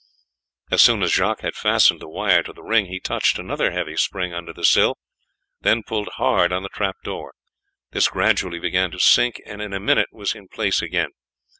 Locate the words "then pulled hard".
5.59-6.51